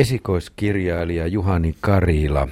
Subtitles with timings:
[0.00, 2.48] Esikoiskirjailija Juhani Karila,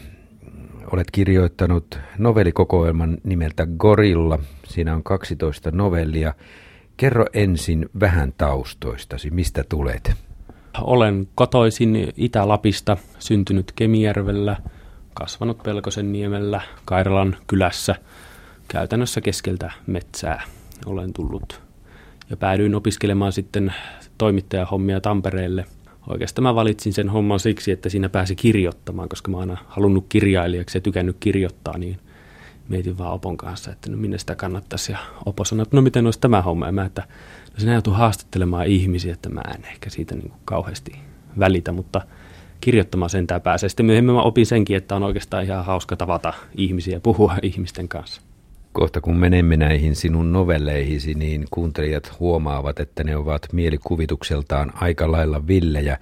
[0.92, 4.38] olet kirjoittanut novellikokoelman nimeltä Gorilla.
[4.66, 6.34] Siinä on 12 novellia.
[6.96, 10.12] Kerro ensin vähän taustoistasi, mistä tulet?
[10.80, 14.56] Olen kotoisin Itä-Lapista, syntynyt Kemijärvellä,
[15.14, 17.94] kasvanut Pelkosen niemellä, Kairalan kylässä,
[18.68, 20.42] käytännössä keskeltä metsää.
[20.86, 21.62] Olen tullut
[22.30, 23.74] ja päädyin opiskelemaan sitten
[24.18, 25.64] toimittajahommia Tampereelle.
[26.08, 30.06] Oikeastaan mä valitsin sen homman siksi, että siinä pääsi kirjoittamaan, koska mä oon aina halunnut
[30.08, 31.98] kirjailijaksi ja tykännyt kirjoittaa, niin
[32.68, 34.92] mietin vaan Opon kanssa, että no minne sitä kannattaisi.
[34.92, 36.66] Ja Opo sanoi, että no miten olisi tämä homma.
[36.66, 37.02] Ja mä, että
[37.50, 40.98] no sinä joutuu haastattelemaan ihmisiä, että mä en ehkä siitä niin kuin kauheasti
[41.38, 42.00] välitä, mutta
[42.60, 43.68] kirjoittamaan sentään pääsee.
[43.68, 47.88] Sitten myöhemmin mä opin senkin, että on oikeastaan ihan hauska tavata ihmisiä ja puhua ihmisten
[47.88, 48.27] kanssa.
[48.72, 55.46] Kohta kun menemme näihin sinun novelleihisi, niin kuuntelijat huomaavat, että ne ovat mielikuvitukseltaan aika lailla
[55.46, 55.98] villejä.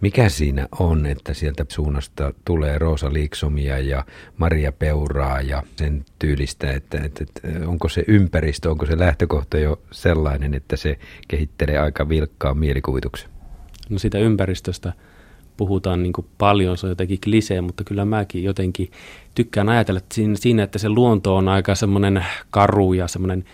[0.00, 4.04] Mikä siinä on, että sieltä suunnasta tulee Roosa Liiksomia ja
[4.36, 9.80] Maria Peuraa ja sen tyylistä, että, että, että onko se ympäristö, onko se lähtökohta jo
[9.90, 13.30] sellainen, että se kehittelee aika vilkkaan mielikuvituksen?
[13.90, 14.92] No sitä ympäristöstä
[15.56, 18.90] puhutaan niin kuin paljon, se on jotenkin klisee, mutta kyllä mäkin jotenkin
[19.34, 23.44] tykkään ajatella että siinä, että se luonto on aika semmoinen karu ja semmoinen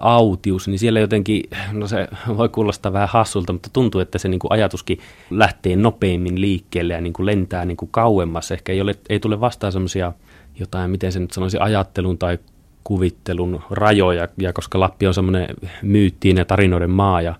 [0.00, 4.38] autius, niin siellä jotenkin, no se voi kuulostaa vähän hassulta, mutta tuntuu, että se niin
[4.38, 4.98] kuin ajatuskin
[5.30, 8.50] lähtee nopeammin liikkeelle ja niin kuin lentää niin kuin kauemmas.
[8.50, 10.12] Ehkä ei, ole, ei tule vastaan semmoisia
[10.60, 12.38] jotain, miten se nyt sanoisi, ajattelun tai
[12.84, 15.48] kuvittelun rajoja, ja koska Lappi on semmoinen
[15.82, 17.34] myyttiin ja tarinoiden maa, ja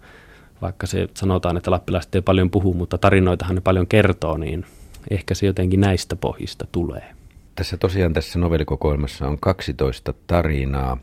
[0.65, 4.65] vaikka se sanotaan, että lappilaiset ei paljon puhu, mutta tarinoitahan ne paljon kertoo, niin
[5.11, 7.15] ehkä se jotenkin näistä pohjista tulee.
[7.55, 10.99] Tässä tosiaan tässä novellikokoelmassa on 12 tarinaa.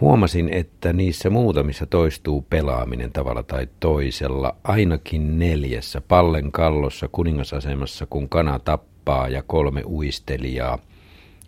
[0.00, 8.28] Huomasin, että niissä muutamissa toistuu pelaaminen tavalla tai toisella, ainakin neljässä, pallen kallossa kuningasasemassa, kun
[8.28, 10.78] kana tappaa ja kolme uistelijaa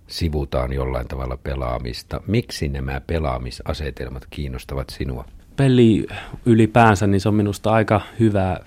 [0.06, 2.20] sivutaan jollain tavalla pelaamista.
[2.26, 5.24] Miksi nämä pelaamisasetelmat kiinnostavat sinua?
[5.56, 6.06] Peli
[6.46, 8.60] ylipäänsä, niin se on minusta aika hyvä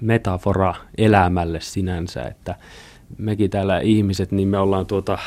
[0.00, 2.54] metafora elämälle sinänsä, että
[3.18, 5.18] mekin täällä ihmiset, niin me ollaan tuota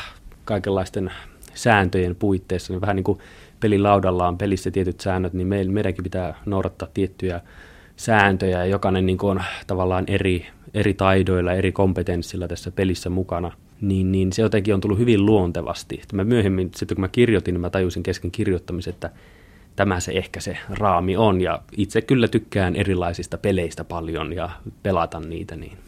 [0.44, 1.12] kaikenlaisten
[1.54, 3.18] sääntöjen puitteissa, niin vähän niin kuin
[3.60, 7.40] pelilaudalla on pelissä tietyt säännöt, niin meil, meidänkin pitää noudattaa tiettyjä
[7.96, 13.52] sääntöjä ja jokainen niin on tavallaan eri, eri taidoilla, eri kompetenssilla tässä pelissä mukana.
[13.80, 16.02] Niin, niin se jotenkin on tullut hyvin luontevasti.
[16.12, 19.10] Mä myöhemmin, sitten kun mä kirjoitin, niin mä tajusin kesken kirjoittamisen, että
[19.76, 21.40] tämä se ehkä se raami on.
[21.40, 24.50] Ja itse kyllä tykkään erilaisista peleistä paljon ja
[24.82, 25.56] pelata niitä.
[25.56, 25.78] Niin.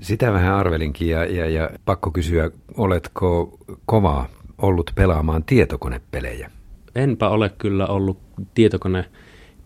[0.00, 4.26] Sitä vähän arvelinkin ja, ja, ja pakko kysyä, oletko kova
[4.58, 6.50] ollut pelaamaan tietokonepelejä?
[6.94, 8.18] Enpä ole kyllä ollut
[8.54, 9.04] tietokone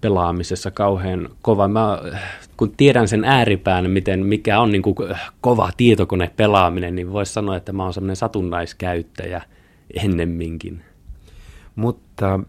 [0.01, 1.69] pelaamisessa kauhean kova.
[1.69, 1.99] Mä,
[2.57, 4.97] kun tiedän sen ääripään, miten, mikä on niin kuin
[5.41, 9.43] kova tietokonepelaaminen, niin voisi sanoa, että mä oon semmoinen satunnaiskäyttäjä
[10.03, 10.83] ennemminkin.
[11.77, 12.41] Mutta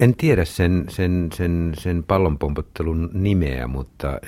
[0.00, 4.18] en tiedä sen, sen, sen, sen pallonpompottelun nimeä, mutta äh,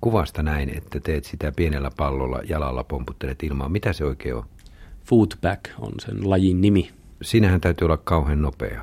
[0.00, 3.68] kuvasta näin, että teet sitä pienellä pallolla jalalla pomputtelet ilmaa.
[3.68, 4.44] Mitä se oikein on?
[5.04, 6.90] Footback on sen lajin nimi.
[7.22, 8.82] Siinähän täytyy olla kauhean nopea.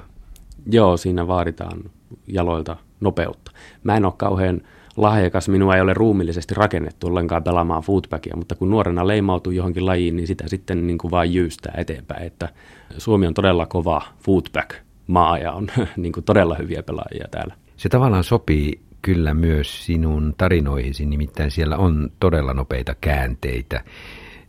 [0.71, 1.79] Joo, siinä vaaditaan
[2.27, 3.51] jaloilta nopeutta.
[3.83, 4.61] Mä en ole kauhean
[4.97, 10.15] lahjakas, minua ei ole ruumillisesti rakennettu ollenkaan pelaamaan footbackia, mutta kun nuorena leimautuu johonkin lajiin,
[10.15, 12.23] niin sitä sitten niin kuin vaan jyystää eteenpäin.
[12.23, 12.49] Että
[12.97, 14.75] Suomi on todella kova footback
[15.07, 17.55] maa ja on niin kuin todella hyviä pelaajia täällä.
[17.77, 23.83] Se tavallaan sopii kyllä myös sinun tarinoihisi, nimittäin siellä on todella nopeita käänteitä.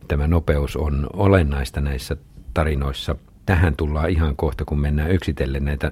[0.07, 2.17] Tämä nopeus on olennaista näissä
[2.53, 3.15] tarinoissa.
[3.45, 5.91] Tähän tullaan ihan kohta, kun mennään yksitellen näitä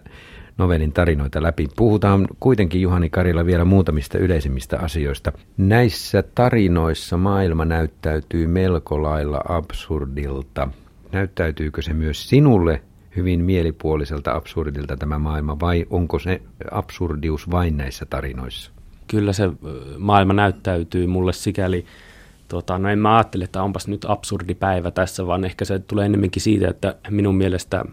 [0.57, 1.67] novellin tarinoita läpi.
[1.75, 5.31] Puhutaan kuitenkin Juhani Karilla vielä muutamista yleisimmistä asioista.
[5.57, 10.67] Näissä tarinoissa maailma näyttäytyy melko lailla absurdilta.
[11.11, 12.81] Näyttäytyykö se myös sinulle
[13.15, 16.41] hyvin mielipuoliselta absurdilta tämä maailma, vai onko se
[16.71, 18.71] absurdius vain näissä tarinoissa?
[19.07, 19.49] Kyllä se
[19.97, 21.85] maailma näyttäytyy mulle sikäli,
[22.47, 26.05] tota, no en mä ajattele, että onpas nyt absurdi päivä tässä, vaan ehkä se tulee
[26.05, 27.85] enemmänkin siitä, että minun mielestä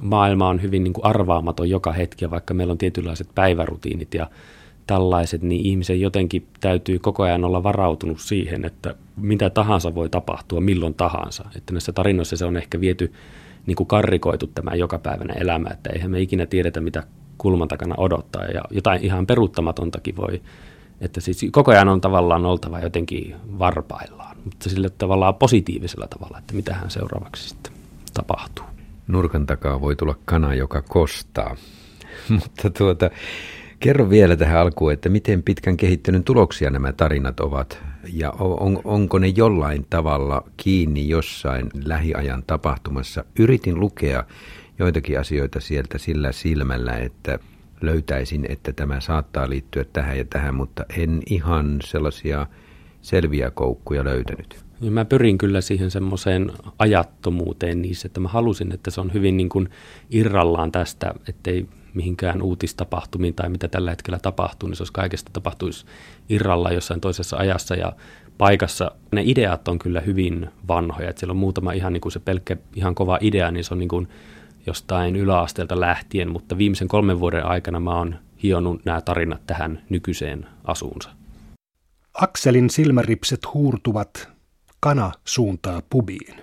[0.00, 4.30] maailma on hyvin niin kuin arvaamaton joka hetki, vaikka meillä on tietynlaiset päivärutiinit ja
[4.86, 10.60] tällaiset, niin ihmisen jotenkin täytyy koko ajan olla varautunut siihen, että mitä tahansa voi tapahtua
[10.60, 11.44] milloin tahansa.
[11.56, 13.12] Että näissä tarinoissa se on ehkä viety
[13.66, 17.02] niin kuin karrikoitu tämä jokapäiväinen elämä, että eihän me ikinä tiedetä, mitä
[17.38, 20.42] kulman takana odottaa ja jotain ihan peruuttamatontakin voi,
[21.00, 26.54] että siis koko ajan on tavallaan oltava jotenkin varpaillaan, mutta sillä tavallaan positiivisella tavalla, että
[26.54, 27.72] mitähän seuraavaksi sitten
[28.14, 28.64] tapahtuu.
[29.08, 31.56] Nurkan takaa voi tulla kana, joka kostaa,
[32.40, 33.10] mutta tuota,
[33.80, 37.82] Kerro vielä tähän alkuun, että miten pitkän kehittelyn tuloksia nämä tarinat ovat
[38.12, 43.24] ja on, onko ne jollain tavalla kiinni jossain lähiajan tapahtumassa.
[43.38, 44.24] Yritin lukea
[44.78, 47.38] joitakin asioita sieltä sillä silmällä, että
[47.80, 52.46] löytäisin, että tämä saattaa liittyä tähän ja tähän, mutta en ihan sellaisia
[53.02, 54.54] selviä koukkuja löytänyt.
[54.54, 59.12] Ja niin mä pyrin kyllä siihen semmoiseen ajattomuuteen niissä, että mä halusin, että se on
[59.12, 59.68] hyvin niin kuin
[60.10, 65.86] irrallaan tästä, ettei mihinkään uutistapahtumiin tai mitä tällä hetkellä tapahtuu, niin se olisi kaikesta tapahtuisi
[66.28, 67.92] irralla jossain toisessa ajassa ja
[68.38, 68.90] paikassa.
[69.12, 72.56] Ne ideat on kyllä hyvin vanhoja, että siellä on muutama ihan niin kuin se pelkkä
[72.74, 74.08] ihan kova idea, niin se on niin kuin
[74.66, 80.46] jostain yläasteelta lähtien, mutta viimeisen kolmen vuoden aikana mä oon hionut nämä tarinat tähän nykyiseen
[80.64, 81.10] asuunsa.
[82.14, 84.28] Akselin silmäripset huurtuvat,
[84.80, 86.42] kana suuntaa pubiin.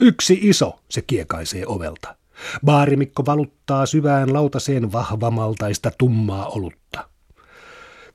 [0.00, 2.16] Yksi iso, se kiekaisee ovelta.
[2.64, 7.08] Baarimikko valuttaa syvään lautaseen vahvamaltaista tummaa olutta.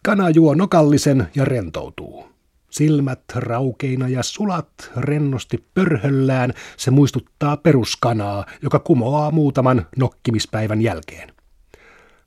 [0.03, 2.29] Kana juo nokallisen ja rentoutuu.
[2.69, 11.33] Silmät raukeina ja sulat rennosti pörhöllään, se muistuttaa peruskanaa, joka kumoaa muutaman nokkimispäivän jälkeen.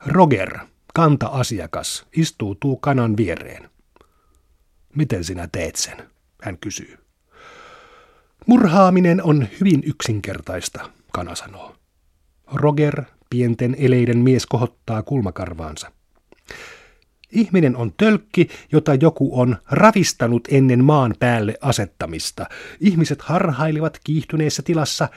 [0.06, 0.58] Roger,
[0.94, 3.70] kanta-asiakas, istuutuu kanan viereen.
[4.96, 6.12] Miten sinä teet sen?
[6.43, 6.99] hän kysyy.
[8.46, 11.75] Murhaaminen on hyvin yksinkertaista, kana sanoo.
[12.52, 15.92] Roger, pienten eleiden mies, kohottaa kulmakarvaansa.
[17.32, 22.46] Ihminen on tölkki, jota joku on ravistanut ennen maan päälle asettamista.
[22.80, 25.08] Ihmiset harhailivat kiihtyneessä tilassa.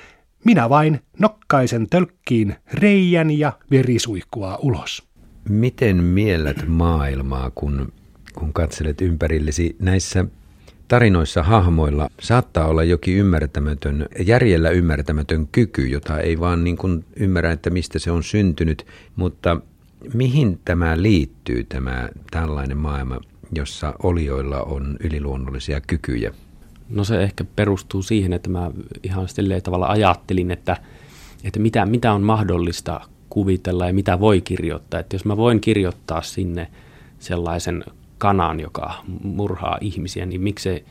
[0.45, 5.03] Minä vain nokkaisen tölkkiin reijän ja verisuihkua ulos.
[5.49, 7.93] Miten miellät maailmaa, kun,
[8.35, 10.25] kun katselet ympärillesi näissä
[10.87, 17.51] tarinoissa hahmoilla saattaa olla jokin ymmärtämätön, järjellä ymmärtämätön kyky, jota ei vaan niin kuin ymmärrä,
[17.51, 18.85] että mistä se on syntynyt,
[19.15, 19.61] mutta
[20.13, 23.21] mihin tämä liittyy, tämä tällainen maailma,
[23.55, 26.33] jossa olioilla on yliluonnollisia kykyjä?
[26.89, 28.71] No se ehkä perustuu siihen, että mä
[29.03, 30.77] ihan silleen tavalla ajattelin, että,
[31.43, 34.99] että mitä, mitä on mahdollista kuvitella ja mitä voi kirjoittaa.
[34.99, 36.67] Että jos mä voin kirjoittaa sinne
[37.19, 37.83] sellaisen
[38.17, 40.85] kanan, joka murhaa ihmisiä, niin miksi,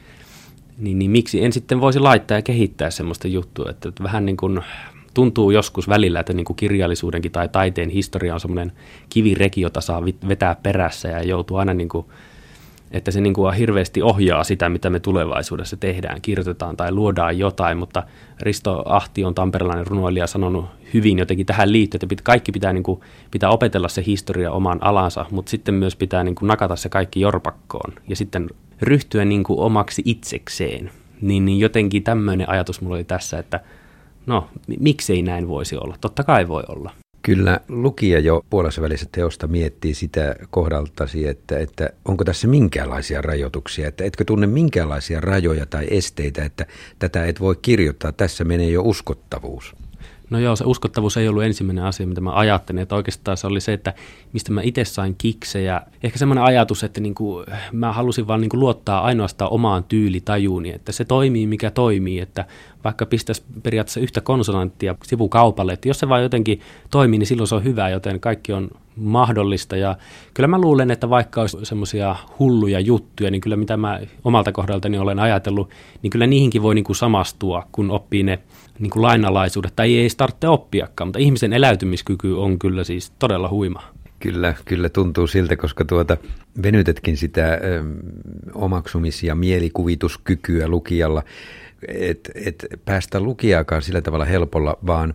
[0.79, 4.61] niin, niin miksi en sitten voisi laittaa ja kehittää semmoista juttua, että vähän niin kuin
[5.15, 8.73] tuntuu joskus välillä, että niin kuin kirjallisuudenkin tai taiteen historia on semmoinen
[9.09, 12.07] kivireki, jota saa vetää perässä ja joutuu aina niin kuin
[12.95, 17.79] että se niin kuin hirveästi ohjaa sitä, mitä me tulevaisuudessa tehdään, kirjoitetaan tai luodaan jotain,
[17.79, 18.03] mutta
[18.41, 23.01] Risto Ahti on tamperelainen runoilija sanonut hyvin jotenkin tähän liittyen, että kaikki pitää, niin kuin,
[23.31, 27.21] pitää opetella se historia omaan alansa, mutta sitten myös pitää niin kuin nakata se kaikki
[27.21, 28.51] jorpakkoon ja sitten
[28.83, 30.91] ryhtyä niin kuin omaksi itsekseen.
[31.21, 33.61] Niin, niin jotenkin tämmöinen ajatus mulla oli tässä, että
[34.27, 34.49] no,
[34.81, 35.97] miksei näin voisi olla?
[36.01, 36.91] Totta kai voi olla.
[37.25, 43.89] Kyllä lukija jo puolessa välissä teosta miettii sitä kohdaltasi, että, että onko tässä minkäänlaisia rajoituksia,
[43.89, 46.67] että etkö tunne minkäänlaisia rajoja tai esteitä, että
[46.99, 49.77] tätä et voi kirjoittaa, tässä menee jo uskottavuus.
[50.35, 53.61] No joo, se uskottavuus ei ollut ensimmäinen asia, mitä mä ajattelin, että oikeastaan se oli
[53.61, 53.95] se, että
[54.33, 55.83] mistä mä itse sain kiksejä.
[56.03, 60.71] Ehkä semmoinen ajatus, että niin kuin, mä halusin vaan niin kuin luottaa ainoastaan omaan tyylitajuuni,
[60.71, 62.45] että se toimii mikä toimii, että
[62.85, 66.61] vaikka pistäisi periaatteessa yhtä konsonanttia sivukaupalle, että jos se vaan jotenkin
[66.91, 69.77] toimii, niin silloin se on hyvä, joten kaikki on mahdollista.
[69.77, 69.97] Ja
[70.35, 74.99] kyllä mä luulen, että vaikka olisi semmoisia hulluja juttuja, niin kyllä mitä mä omalta kohdaltani
[74.99, 75.71] olen ajatellut,
[76.03, 78.39] niin kyllä niihinkin voi niin kuin samastua, kun oppii ne
[78.79, 83.83] niin kuin lainalaisuudet, tai ei tarvitse oppiakaan, mutta ihmisen eläytymiskyky on kyllä siis todella huima.
[84.21, 86.17] Kyllä, kyllä tuntuu siltä, koska tuota,
[86.63, 87.85] venytetkin sitä ö,
[88.53, 91.23] omaksumis- ja mielikuvituskykyä lukijalla,
[91.89, 95.15] että et päästä lukijaakaan sillä tavalla helpolla, vaan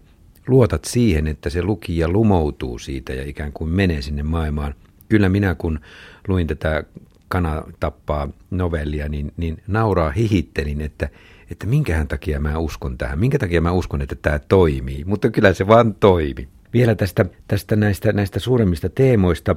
[0.50, 4.75] luotat siihen, että se lukija lumoutuu siitä ja ikään kuin menee sinne maailmaan.
[5.10, 5.79] Kyllä minä kun
[6.27, 6.84] luin tätä
[7.27, 11.10] Kana tappaa novellia, niin, niin nauraa hihittelin, että–
[11.51, 15.53] että minkähän takia mä uskon tähän, minkä takia mä uskon, että tämä toimii, mutta kyllä
[15.53, 16.48] se vaan toimi.
[16.74, 19.56] Vielä tästä, tästä näistä, näistä suuremmista teemoista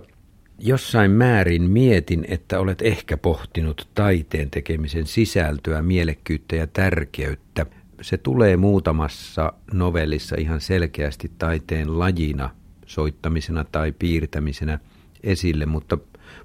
[0.58, 7.66] jossain määrin mietin, että olet ehkä pohtinut taiteen tekemisen sisältöä, mielekkyyttä ja tärkeyttä.
[8.02, 12.50] Se tulee muutamassa novellissa ihan selkeästi taiteen lajina,
[12.86, 14.78] soittamisena tai piirtämisenä
[15.22, 15.98] esille, mutta,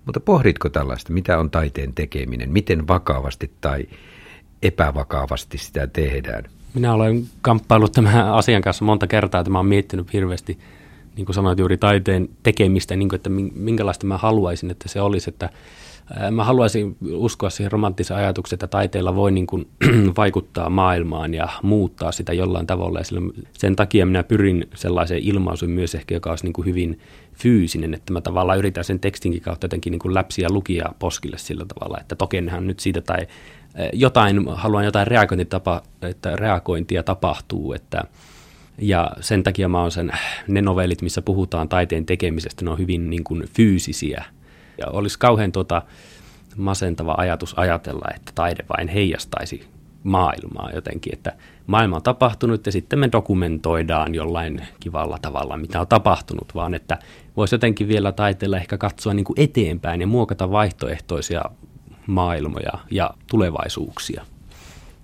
[0.05, 3.87] mutta pohditko tällaista, mitä on taiteen tekeminen, miten vakavasti tai
[4.63, 6.43] epävakavasti sitä tehdään.
[6.73, 10.59] Minä olen kamppailut tämän asian kanssa monta kertaa, että mä olen miettinyt hirveästi
[11.17, 15.29] niin kuin sanoit juuri taiteen tekemistä, niin kuin, että minkälaista mä haluaisin, että se olisi,
[15.29, 15.49] että
[16.31, 19.67] Mä haluaisin uskoa siihen romanttiseen ajatukseen, että taiteella voi niin kuin
[20.17, 22.99] vaikuttaa maailmaan ja muuttaa sitä jollain tavalla.
[22.99, 23.05] Ja
[23.53, 26.99] sen takia minä pyrin sellaiseen ilmaisuun myös ehkä, joka olisi niin kuin hyvin
[27.33, 31.65] fyysinen, että mä tavallaan yritän sen tekstinkin kautta jotenkin niin kuin läpsiä lukia poskille sillä
[31.65, 33.27] tavalla, että tokenhan nyt siitä tai
[33.93, 38.03] jotain, haluan jotain reagointitapa, että reagointia tapahtuu, että
[38.77, 40.11] ja sen takia mä oon sen,
[40.47, 44.23] ne novellit, missä puhutaan taiteen tekemisestä, ne on hyvin niin kuin fyysisiä–
[44.77, 45.81] ja olisi kauhean tuota
[46.57, 49.67] masentava ajatus ajatella, että taide vain heijastaisi
[50.03, 51.33] maailmaa jotenkin, että
[51.67, 56.99] maailma on tapahtunut ja sitten me dokumentoidaan jollain kivalla tavalla, mitä on tapahtunut, vaan että
[57.37, 61.41] voisi jotenkin vielä taiteella ehkä katsoa niin kuin eteenpäin ja muokata vaihtoehtoisia
[62.07, 64.25] maailmoja ja tulevaisuuksia.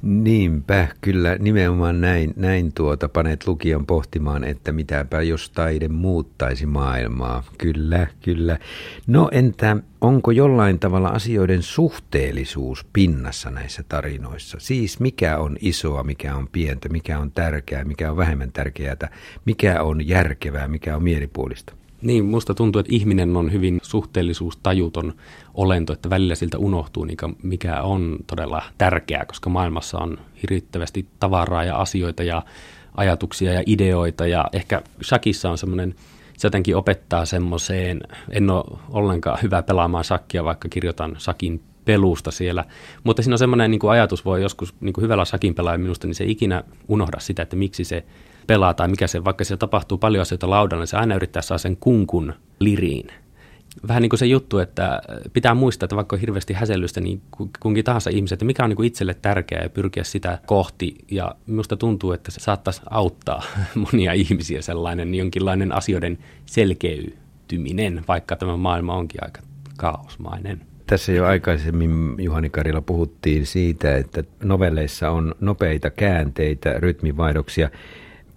[0.03, 7.43] Niinpä, kyllä nimenomaan näin, näin tuota panet lukijan pohtimaan, että mitäpä jos taide muuttaisi maailmaa.
[7.57, 8.60] Kyllä, kyllä.
[9.07, 14.57] No entä onko jollain tavalla asioiden suhteellisuus pinnassa näissä tarinoissa?
[14.60, 19.10] Siis mikä on isoa, mikä on pientä, mikä on tärkeää, mikä on vähemmän tärkeää,
[19.45, 21.74] mikä on järkevää, mikä on mielipuolista?
[22.03, 25.13] Niin, musta tuntuu, että ihminen on hyvin suhteellisuustajuton
[25.53, 27.07] olento, että välillä siltä unohtuu,
[27.43, 32.43] mikä on todella tärkeää, koska maailmassa on hirvittävästi tavaraa ja asioita ja
[32.98, 35.95] ajatuksia ja ideoita ja ehkä shakissa on semmoinen,
[36.38, 42.65] se jotenkin opettaa semmoiseen, en ole ollenkaan hyvä pelaamaan shakkia, vaikka kirjoitan shakin pelusta siellä.
[43.03, 46.24] Mutta siinä on semmoinen niin ajatus, voi joskus niin hyvällä shakin pelaaja minusta, niin se
[46.24, 48.05] ei ikinä unohda sitä, että miksi se
[48.48, 51.58] pelaa tai mikä se, vaikka siellä tapahtuu paljon asioita laudalla, niin se aina yrittää saada
[51.58, 53.08] sen kunkun liriin.
[53.88, 55.02] Vähän niin kuin se juttu, että
[55.34, 57.22] pitää muistaa, että vaikka on hirveästi häsellystä, niin
[57.60, 60.96] kunkin tahansa ihmiset, että mikä on niin kuin itselle tärkeää ja pyrkiä sitä kohti.
[61.12, 63.44] Ja minusta tuntuu, että se saattaisi auttaa
[63.92, 69.42] monia ihmisiä sellainen jonkinlainen asioiden selkeytyminen, vaikka tämä maailma onkin aika
[69.78, 70.62] kaosmainen.
[70.88, 77.70] Tässä jo aikaisemmin Juhani Karilla puhuttiin siitä, että novelleissa on nopeita käänteitä, rytmivaihdoksia.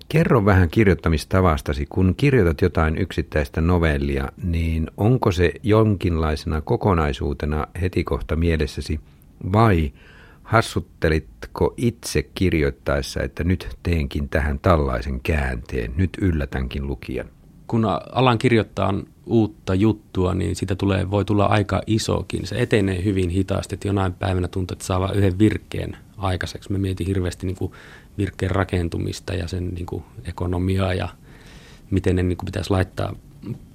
[0.09, 1.87] Kerro vähän kirjoittamistavastasi.
[1.89, 9.01] Kun kirjoitat jotain yksittäistä novellia, niin onko se jonkinlaisena kokonaisuutena heti kohta mielessäsi
[9.53, 9.93] vai
[10.43, 17.27] hassuttelitko itse kirjoittaessa, että nyt teenkin tähän tällaisen käänteen, nyt yllätänkin lukijan?
[17.67, 18.95] Kun alan kirjoittaa
[19.27, 22.47] uutta juttua, niin siitä tulee, voi tulla aika isokin.
[22.47, 26.73] Se etenee hyvin hitaasti, että jonain päivänä tuntuu, että saa vain yhden virkkeen aikaiseksi.
[26.73, 27.73] Mä mietin hirveästi niin kuin
[28.18, 31.08] virkkeen rakentumista ja sen niin kuin ekonomiaa ja
[31.90, 33.14] miten ne niin kuin pitäisi laittaa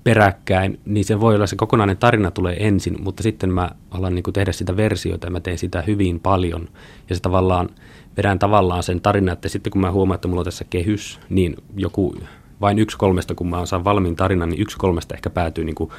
[0.03, 4.24] peräkkäin, niin se voi olla se kokonainen tarina tulee ensin, mutta sitten mä alan niin
[4.24, 6.69] kuin tehdä sitä versiota ja mä teen sitä hyvin paljon.
[7.10, 7.69] Ja se tavallaan,
[8.17, 11.55] vedän tavallaan sen tarinan, että sitten kun mä huomaan, että mulla on tässä kehys, niin
[11.75, 12.15] joku
[12.62, 15.89] vain yksi kolmesta, kun mä saan valmiin tarinan, niin yksi kolmesta ehkä päätyy niin kuin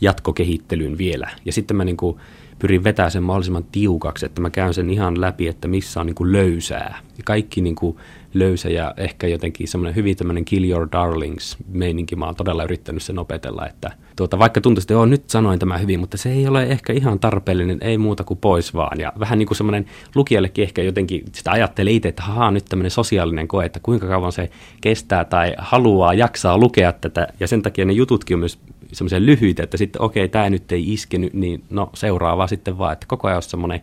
[0.00, 1.30] jatkokehittelyyn vielä.
[1.44, 2.16] Ja sitten mä niin kuin
[2.58, 6.14] pyrin vetämään sen mahdollisimman tiukaksi, että mä käyn sen ihan läpi, että missä on niin
[6.14, 6.98] kuin löysää.
[7.18, 7.96] Ja kaikki niin kuin
[8.34, 12.16] löysä ja ehkä jotenkin semmoinen hyvin tämmöinen kill your darlings meininki.
[12.16, 15.78] Mä oon todella yrittänyt sen opetella, että tuota, vaikka tuntuisi, että joo, nyt sanoin tämä
[15.78, 19.00] hyvin, mutta se ei ole ehkä ihan tarpeellinen, ei muuta kuin pois vaan.
[19.00, 22.90] Ja vähän niin kuin semmoinen lukijallekin ehkä jotenkin sitä ajattelee itse, että haa, nyt tämmöinen
[22.90, 27.28] sosiaalinen koe, että kuinka kauan se kestää tai haluaa, jaksaa lukea tätä.
[27.40, 28.58] Ja sen takia ne jututkin on myös
[28.92, 32.92] semmoisia lyhyitä, että sitten okei, okay, tämä nyt ei iskenyt, niin no seuraava sitten vaan,
[32.92, 33.80] että koko ajan on semmoinen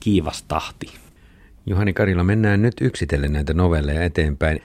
[0.00, 0.86] kiivas tahti.
[1.70, 4.62] Juhani Karila, mennään nyt yksitellen näitä novelleja eteenpäin.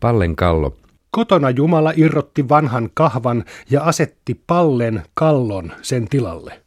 [0.00, 0.76] Pallen kallo.
[1.10, 6.62] Kotona Jumala irrotti vanhan kahvan ja asetti pallen kallon sen tilalle.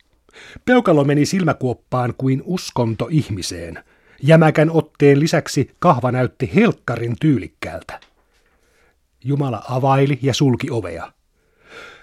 [0.65, 3.80] Peukalo meni silmäkuoppaan kuin uskonto ihmiseen.
[4.24, 8.00] Jämäkän otteen lisäksi kahva näytti helkkarin tyylikkäältä.
[9.24, 11.12] Jumala availi ja sulki ovea.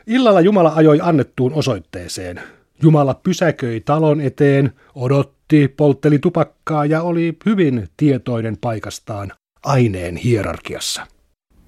[0.06, 2.40] Illalla Jumala ajoi annettuun osoitteeseen.
[2.82, 5.41] Jumala pysäköi talon eteen, odotti,
[5.76, 9.32] poltteli tupakkaa ja oli hyvin tietoinen paikastaan
[9.64, 11.06] aineen hierarkiassa.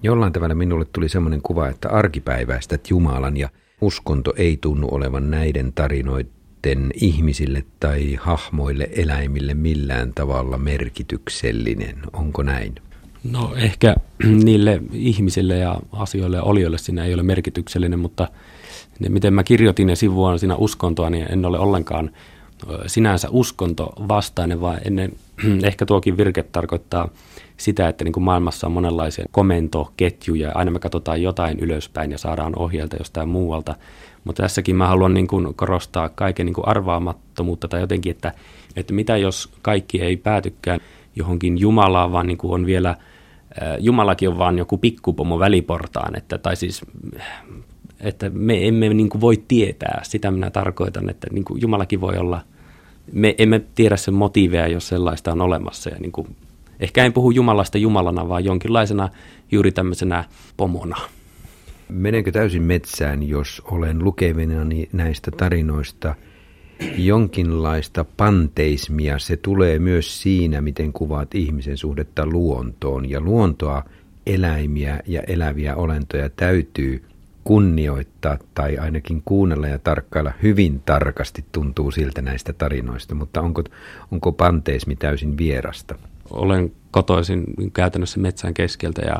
[0.03, 3.49] Jollain tavalla minulle tuli semmoinen kuva, että arkipäiväistä Jumalan ja
[3.81, 11.95] uskonto ei tunnu olevan näiden tarinoiden ihmisille tai hahmoille, eläimille millään tavalla merkityksellinen.
[12.13, 12.75] Onko näin?
[13.31, 13.95] No ehkä
[14.45, 18.27] niille ihmisille ja asioille ja olioille siinä ei ole merkityksellinen, mutta
[18.99, 22.11] ne, miten mä kirjoitin ne sivuaan siinä uskontoa, niin en ole ollenkaan
[22.87, 25.11] sinänsä uskonto vastainen, vaan ennen,
[25.63, 27.09] ehkä tuokin virke tarkoittaa
[27.57, 32.59] sitä, että niin kuin maailmassa on monenlaisia komentoketjuja, aina me katsotaan jotain ylöspäin ja saadaan
[32.59, 33.75] ohjelta jostain muualta,
[34.23, 38.33] mutta tässäkin mä haluan niin kuin korostaa kaiken niin kuin arvaamattomuutta tai jotenkin, että,
[38.75, 40.79] että mitä jos kaikki ei päätykään
[41.15, 42.95] johonkin Jumalaan, vaan niin kuin on vielä–
[43.79, 46.81] Jumalakin on vaan joku pikkupomo väliportaan, että, tai siis
[47.99, 52.17] että me emme niin kuin voi tietää, sitä minä tarkoitan, että niin kuin Jumalakin voi
[52.17, 52.41] olla,
[53.11, 55.89] me emme tiedä sen motiiveja, jos sellaista on olemassa.
[55.89, 56.35] Ja niin kuin,
[56.79, 59.09] ehkä en puhu Jumalasta Jumalana, vaan jonkinlaisena
[59.51, 60.23] juuri tämmöisenä
[60.57, 60.97] pomona.
[61.89, 64.53] Menenkö täysin metsään, jos olen lukevina
[64.93, 66.15] näistä tarinoista
[66.97, 69.19] jonkinlaista panteismia?
[69.19, 73.09] Se tulee myös siinä, miten kuvaat ihmisen suhdetta luontoon.
[73.09, 73.83] Ja luontoa,
[74.25, 77.03] eläimiä ja eläviä olentoja täytyy
[77.45, 83.63] kunnioittaa tai ainakin kuunnella ja tarkkailla hyvin tarkasti tuntuu siltä näistä tarinoista, mutta onko,
[84.11, 85.95] onko panteismi täysin vierasta?
[86.29, 89.17] Olen kotoisin käytännössä metsän keskeltä ja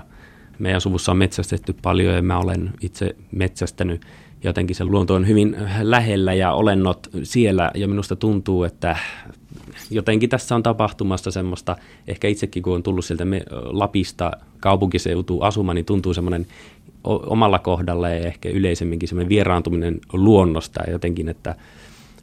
[0.60, 4.02] meidän suvussa on metsästetty paljon ja mä olen itse metsästänyt.
[4.44, 8.98] Jotenkin se luonto on hyvin lähellä ja olennot siellä ja minusta tuntuu, että
[9.90, 11.76] jotenkin tässä on tapahtumassa semmoista,
[12.08, 16.46] ehkä itsekin kun on tullut sieltä Lapista kaupunkiseutuun asumaan, niin tuntuu semmoinen
[17.06, 21.56] omalla kohdalla ja ehkä yleisemminkin semmoinen vieraantuminen luonnosta ja jotenkin, että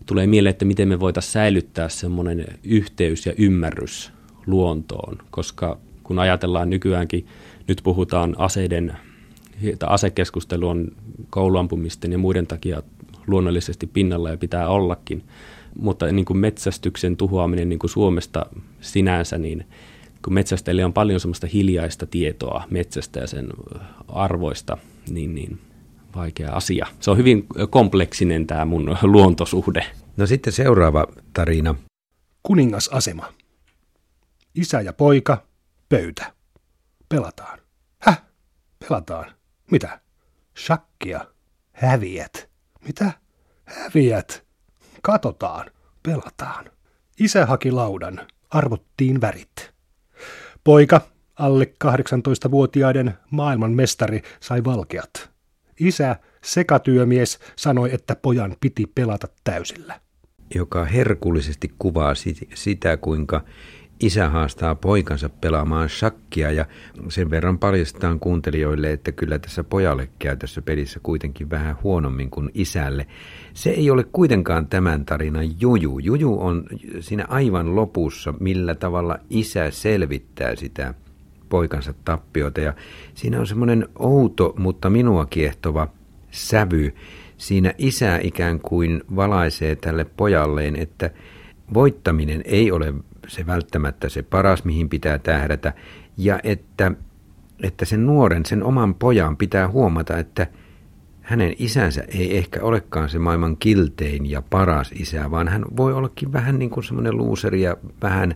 [0.06, 4.12] tulee mieleen, että miten me voitaisiin säilyttää semmoinen yhteys ja ymmärrys
[4.46, 7.26] luontoon, koska kun ajatellaan nykyäänkin,
[7.68, 8.96] nyt puhutaan aseiden,
[9.86, 10.88] asekeskustelu on
[11.30, 12.82] kouluampumisten ja muiden takia
[13.26, 15.22] luonnollisesti pinnalla ja pitää ollakin,
[15.78, 18.46] mutta niin kuin metsästyksen tuhoaminen niin kuin Suomesta
[18.80, 19.66] sinänsä, niin
[20.24, 23.48] kun metsästäjille on paljon semmoista hiljaista tietoa metsästä ja sen
[24.08, 24.78] arvoista,
[25.10, 25.60] niin, niin
[26.16, 26.86] vaikea asia.
[27.00, 29.86] Se on hyvin kompleksinen tämä mun luontosuhde.
[30.16, 31.74] No sitten seuraava tarina.
[32.42, 33.32] Kuningasasema.
[34.54, 35.46] Isä ja poika,
[35.88, 36.32] pöytä.
[37.08, 37.58] Pelataan.
[37.98, 38.22] Häh?
[38.88, 39.32] Pelataan.
[39.70, 40.00] Mitä?
[40.58, 41.20] Shakkia.
[41.72, 42.50] Häviät.
[42.86, 43.12] Mitä?
[43.64, 44.44] Häviät.
[45.02, 45.70] Katotaan.
[46.02, 46.64] Pelataan.
[47.20, 48.26] Isä haki laudan.
[48.50, 49.72] Arvottiin värit.
[50.64, 51.00] Poika,
[51.36, 55.30] alle 18-vuotiaiden maailmanmestari, sai valkeat.
[55.80, 60.00] Isä, sekatyömies, sanoi, että pojan piti pelata täysillä.
[60.54, 62.14] Joka herkullisesti kuvaa
[62.54, 63.44] sitä, kuinka
[64.02, 66.66] isä haastaa poikansa pelaamaan shakkia ja
[67.08, 72.50] sen verran paljastetaan kuuntelijoille, että kyllä tässä pojalle käy tässä pelissä kuitenkin vähän huonommin kuin
[72.54, 73.06] isälle.
[73.54, 75.98] Se ei ole kuitenkaan tämän tarinan juju.
[75.98, 76.64] Juju on
[77.00, 80.94] siinä aivan lopussa, millä tavalla isä selvittää sitä
[81.48, 82.74] poikansa tappiota ja
[83.14, 85.88] siinä on semmoinen outo, mutta minua kiehtova
[86.30, 86.94] sävy.
[87.36, 91.10] Siinä isä ikään kuin valaisee tälle pojalleen, että
[91.74, 92.94] voittaminen ei ole
[93.28, 95.72] se välttämättä se paras, mihin pitää tähdätä,
[96.16, 96.92] ja että,
[97.62, 100.46] että sen nuoren, sen oman pojan pitää huomata, että
[101.20, 106.32] hänen isänsä ei ehkä olekaan se maailman kiltein ja paras isä, vaan hän voi ollakin
[106.32, 108.34] vähän niin kuin semmoinen luuseri ja vähän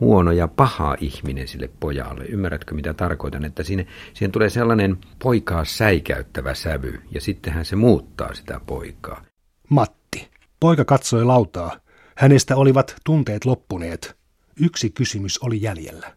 [0.00, 2.24] huono ja paha ihminen sille pojalle.
[2.24, 3.44] Ymmärrätkö, mitä tarkoitan?
[3.44, 9.22] Että siinä, siihen tulee sellainen poikaa säikäyttävä sävy, ja sittenhän se muuttaa sitä poikaa.
[9.68, 10.28] Matti.
[10.60, 11.76] Poika katsoi lautaa.
[12.16, 14.16] Hänestä olivat tunteet loppuneet.
[14.60, 16.16] Yksi kysymys oli jäljellä.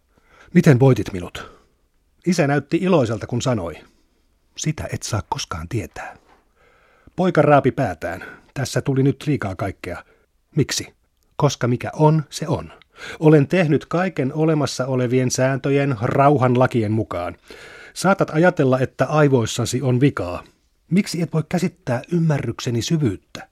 [0.54, 1.52] Miten voitit minut?
[2.28, 3.76] Isä näytti iloiselta, kun sanoi.
[4.58, 6.18] Sitä et saa koskaan tietää.
[7.16, 8.26] Poika raapi päätään.
[8.54, 10.04] Tässä tuli nyt liikaa kaikkea.
[10.56, 10.94] Miksi?
[11.36, 12.74] Koska mikä on, se on.
[13.20, 17.36] Olen tehnyt kaiken olemassa olevien sääntöjen rauhan lakien mukaan.
[17.94, 20.44] Saatat ajatella, että aivoissasi on vikaa.
[20.92, 23.50] Miksi et voi käsittää ymmärrykseni syvyyttä?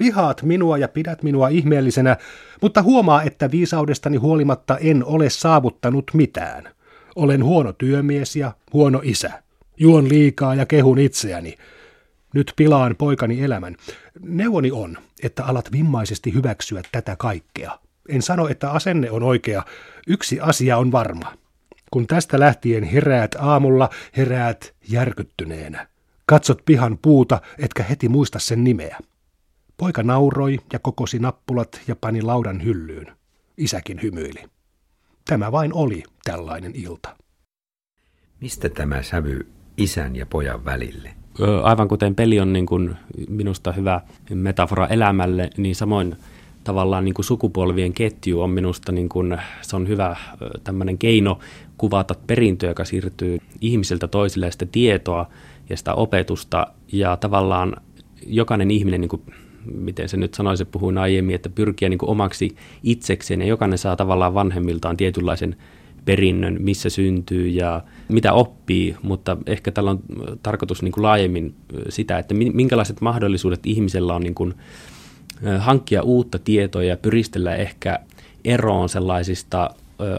[0.00, 2.16] Vihaat minua ja pidät minua ihmeellisenä,
[2.62, 6.68] mutta huomaa, että viisaudestani huolimatta en ole saavuttanut mitään.
[7.16, 9.42] Olen huono työmies ja huono isä.
[9.76, 11.56] Juon liikaa ja kehun itseäni.
[12.34, 13.76] Nyt pilaan poikani elämän.
[14.20, 17.78] Neuvoni on, että alat vimmaisesti hyväksyä tätä kaikkea.
[18.08, 19.62] En sano, että asenne on oikea.
[20.06, 21.32] Yksi asia on varma.
[21.90, 25.86] Kun tästä lähtien heräät aamulla, heräät järkyttyneenä.
[26.26, 28.98] Katsot pihan puuta, etkä heti muista sen nimeä.
[29.80, 33.06] Poika nauroi ja kokosi nappulat ja pani laudan hyllyyn.
[33.56, 34.44] Isäkin hymyili.
[35.24, 37.16] Tämä vain oli tällainen ilta.
[38.40, 41.10] Mistä tämä sävy isän ja pojan välille?
[41.62, 42.96] Aivan kuten peli on niin kuin
[43.28, 44.00] minusta hyvä
[44.34, 46.16] metafora elämälle, niin samoin
[46.64, 50.16] tavallaan niin kuin sukupolvien ketju on minusta niin kuin, se on hyvä
[50.64, 51.38] tämmöinen keino
[51.78, 55.30] kuvata perintöä, joka siirtyy ihmisiltä toisille sitä tietoa
[55.68, 57.76] ja sitä opetusta ja tavallaan
[58.26, 59.22] jokainen ihminen niin kuin
[59.64, 64.34] miten se nyt sanoisi, puhuin aiemmin, että pyrkiä niin omaksi itsekseen ja jokainen saa tavallaan
[64.34, 65.56] vanhemmiltaan tietynlaisen
[66.04, 70.00] perinnön, missä syntyy ja mitä oppii, mutta ehkä tällä on
[70.42, 71.54] tarkoitus niin kuin laajemmin
[71.88, 74.54] sitä, että minkälaiset mahdollisuudet ihmisellä on niin kuin
[75.58, 77.98] hankkia uutta tietoa ja pyristellä ehkä
[78.44, 79.70] eroon sellaisista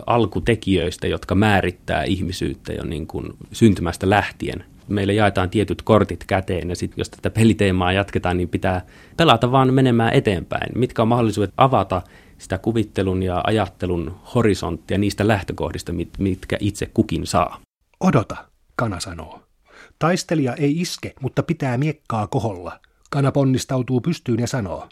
[0.06, 4.64] alkutekijöistä, jotka määrittää ihmisyyttä jo niin kuin syntymästä lähtien.
[4.92, 8.86] Meille jaetaan tietyt kortit käteen ja sitten jos tätä peliteemaa jatketaan, niin pitää
[9.18, 10.80] pelata vaan menemään eteenpäin.
[10.80, 12.02] Mitkä on mahdollisuudet avata
[12.38, 17.62] sitä kuvittelun ja ajattelun horisonttia niistä lähtökohdista, mitkä itse kukin saa.
[18.00, 18.36] Odota,
[18.76, 19.42] kana sanoo.
[20.00, 22.80] Taistelija ei iske, mutta pitää miekkaa koholla.
[23.10, 24.90] Kana ponnistautuu pystyyn ja sanoo.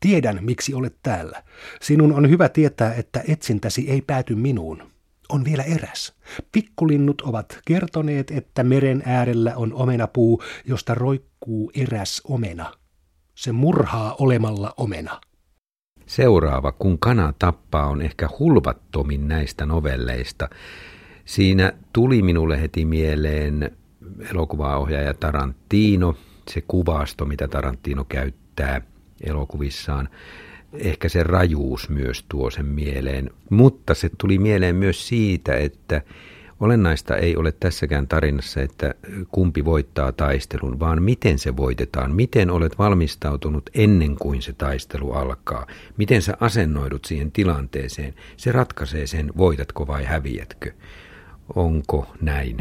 [0.00, 1.42] Tiedän, miksi olet täällä.
[1.82, 4.82] Sinun on hyvä tietää, että etsintäsi ei pääty minuun.
[5.30, 6.12] On vielä eräs.
[6.52, 12.72] Pikkulinnut ovat kertoneet, että meren äärellä on omenapuu, josta roikkuu eräs omena.
[13.34, 15.20] Se murhaa olemalla omena.
[16.06, 20.48] Seuraava, kun kana tappaa, on ehkä hulvattomin näistä novelleista.
[21.24, 23.76] Siinä tuli minulle heti mieleen
[24.30, 26.14] elokuvaohjaaja Tarantino,
[26.50, 28.80] se kuvasto, mitä Tarantino käyttää
[29.20, 30.08] elokuvissaan.
[30.72, 36.02] Ehkä se rajuus myös tuo sen mieleen, mutta se tuli mieleen myös siitä, että
[36.60, 38.94] Olennaista ei ole tässäkään tarinassa, että
[39.28, 45.66] kumpi voittaa taistelun, vaan miten se voitetaan, miten olet valmistautunut ennen kuin se taistelu alkaa,
[45.96, 48.14] miten sä asennoidut siihen tilanteeseen.
[48.36, 50.72] Se ratkaisee sen, voitatko vai häviätkö.
[51.54, 52.56] Onko näin?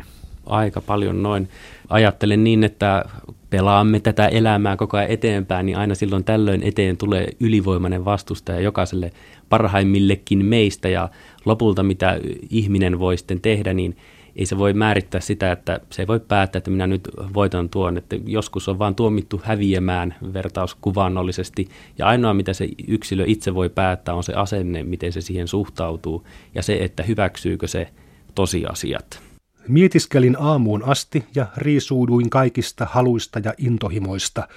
[0.45, 1.49] Aika paljon noin.
[1.89, 3.05] Ajattelen niin, että
[3.49, 9.11] pelaamme tätä elämää koko ajan eteenpäin, niin aina silloin tällöin eteen tulee ylivoimainen vastustaja jokaiselle
[9.49, 10.89] parhaimmillekin meistä.
[10.89, 11.09] Ja
[11.45, 13.97] lopulta mitä ihminen voi sitten tehdä, niin
[14.35, 17.97] ei se voi määrittää sitä, että se ei voi päättää, että minä nyt voitan tuon,
[17.97, 24.15] että joskus on vaan tuomittu häviämään vertauskuvannollisesti ja ainoa mitä se yksilö itse voi päättää
[24.15, 27.87] on se asenne, miten se siihen suhtautuu ja se, että hyväksyykö se
[28.35, 29.28] tosiasiat.
[29.69, 34.47] Mietiskelin aamuun asti ja riisuuduin kaikista haluista ja intohimoista.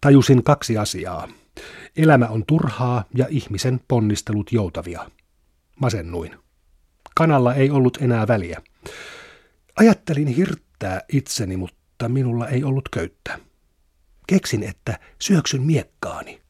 [0.00, 1.28] Tajusin kaksi asiaa.
[1.96, 5.10] Elämä on turhaa ja ihmisen ponnistelut joutavia.
[5.80, 6.36] Masennuin.
[7.14, 8.62] Kanalla ei ollut enää väliä.
[9.76, 13.38] Ajattelin hirttää itseni, mutta minulla ei ollut köyttä.
[14.26, 16.40] Keksin, että syöksyn miekkaani.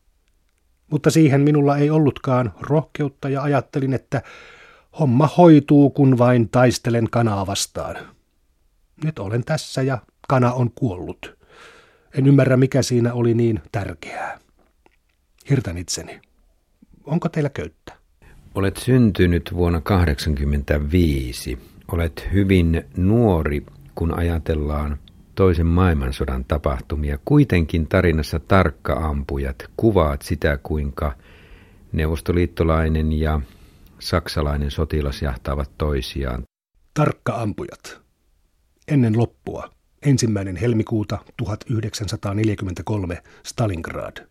[0.90, 4.22] Mutta siihen minulla ei ollutkaan rohkeutta ja ajattelin, että
[5.00, 7.96] homma hoituu, kun vain taistelen kanaa vastaan.
[9.04, 11.38] Nyt olen tässä ja kana on kuollut.
[12.18, 14.38] En ymmärrä, mikä siinä oli niin tärkeää.
[15.50, 16.20] Hirtän itseni.
[17.04, 17.92] Onko teillä köyttä?
[18.54, 21.58] Olet syntynyt vuonna 1985.
[21.92, 24.98] Olet hyvin nuori, kun ajatellaan
[25.34, 27.18] toisen maailmansodan tapahtumia.
[27.24, 31.12] Kuitenkin tarinassa tarkka-ampujat kuvaat sitä, kuinka
[31.92, 33.40] neuvostoliittolainen ja
[34.02, 36.42] saksalainen sotilas jahtaavat toisiaan.
[36.94, 38.00] Tarkka-ampujat.
[38.88, 39.70] Ennen loppua.
[40.02, 44.26] Ensimmäinen helmikuuta 1943 Stalingrad.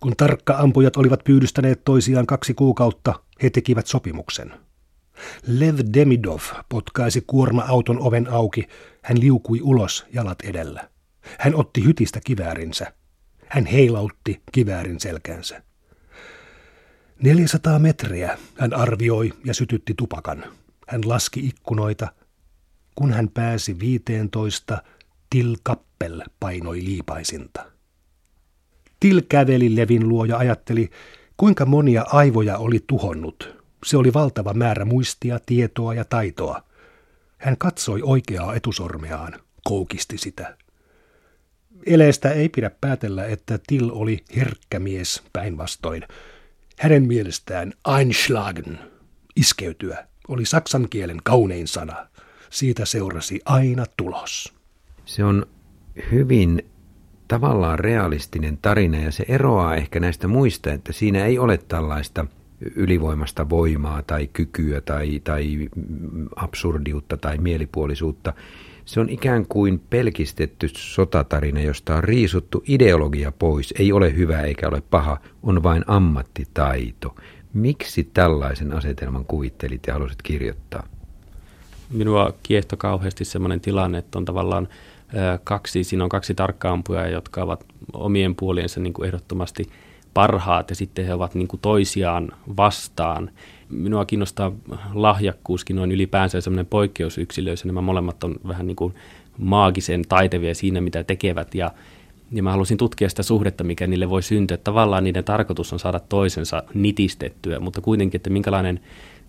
[0.00, 4.52] Kun tarkka-ampujat olivat pyydystäneet toisiaan kaksi kuukautta, he tekivät sopimuksen.
[5.46, 8.68] Lev Demidov potkaisi kuorma-auton oven auki.
[9.02, 10.88] Hän liukui ulos jalat edellä.
[11.38, 12.92] Hän otti hytistä kiväärinsä.
[13.46, 15.62] Hän heilautti kiväärin selkäänsä.
[17.22, 20.44] 400 metriä hän arvioi ja sytytti tupakan.
[20.88, 22.08] Hän laski ikkunoita.
[22.94, 24.82] Kun hän pääsi 15,
[25.30, 27.66] Til Kappel painoi liipaisinta.
[29.00, 30.90] Til käveli Levin luo ja ajatteli,
[31.36, 33.56] kuinka monia aivoja oli tuhonnut.
[33.86, 36.62] Se oli valtava määrä muistia, tietoa ja taitoa.
[37.38, 40.56] Hän katsoi oikeaa etusormeaan, koukisti sitä.
[41.86, 46.06] Eleestä ei pidä päätellä, että Til oli herkkä mies päinvastoin.
[46.80, 48.78] Hänen mielestään Einschlagen,
[49.36, 52.06] iskeytyä, oli saksan kielen kaunein sana.
[52.50, 54.54] Siitä seurasi aina tulos.
[55.04, 55.46] Se on
[56.12, 56.62] hyvin
[57.28, 62.26] tavallaan realistinen tarina ja se eroaa ehkä näistä muista, että siinä ei ole tällaista
[62.76, 65.68] ylivoimasta voimaa tai kykyä tai, tai
[66.36, 68.32] absurdiutta tai mielipuolisuutta.
[68.90, 73.74] Se on ikään kuin pelkistetty sotatarina, josta on riisuttu ideologia pois.
[73.78, 77.14] Ei ole hyvä eikä ole paha, on vain ammattitaito.
[77.52, 80.86] Miksi tällaisen asetelman kuvittelit ja halusit kirjoittaa?
[81.90, 84.68] Minua kiehto kauheasti sellainen tilanne, että on tavallaan
[85.44, 89.70] kaksi, siinä on kaksi tarkkaampujaa, jotka ovat omien puoliensa niin kuin ehdottomasti
[90.14, 93.30] parhaat ja sitten he ovat niin kuin toisiaan vastaan.
[93.70, 94.52] Minua kiinnostaa
[94.94, 97.66] lahjakkuuskin noin ylipäänsä semmoinen poikkeusyksilöissä.
[97.66, 98.94] Nämä molemmat on vähän niin kuin
[99.38, 101.70] maagisen taitevia siinä, mitä tekevät ja
[102.32, 104.56] ja mä halusin tutkia sitä suhdetta, mikä niille voi syntyä.
[104.56, 108.80] Tavallaan niiden tarkoitus on saada toisensa nitistettyä, mutta kuitenkin, että minkälainen,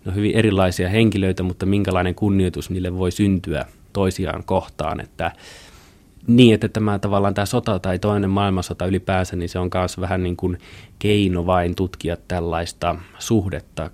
[0.06, 4.99] no hyvin erilaisia henkilöitä, mutta minkälainen kunnioitus niille voi syntyä toisiaan kohtaan.
[4.99, 5.32] Että
[6.27, 10.23] niin, että tämä tavallaan tämä sota tai toinen maailmansota ylipäänsä, niin se on myös vähän
[10.23, 10.58] niin kuin
[10.99, 13.91] keino vain tutkia tällaista suhdetta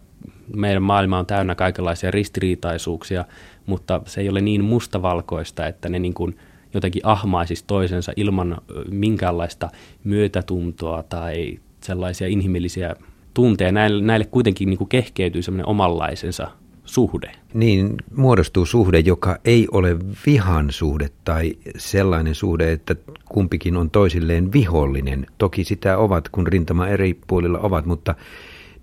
[0.55, 3.25] meidän maailma on täynnä kaikenlaisia ristiriitaisuuksia,
[3.65, 6.37] mutta se ei ole niin mustavalkoista, että ne niin kuin
[6.73, 8.57] jotenkin ahmaisisi toisensa ilman
[8.91, 9.69] minkäänlaista
[10.03, 12.95] myötätuntoa tai sellaisia inhimillisiä
[13.33, 13.71] tunteja.
[13.71, 16.51] Näille, näille kuitenkin niin kuin kehkeytyy semmoinen omanlaisensa
[16.85, 17.31] suhde.
[17.53, 24.53] Niin muodostuu suhde, joka ei ole vihan suhde tai sellainen suhde, että kumpikin on toisilleen
[24.53, 25.25] vihollinen.
[25.37, 28.15] Toki sitä ovat, kun rintama eri puolilla ovat, mutta